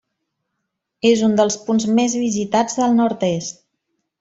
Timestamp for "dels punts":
1.41-1.85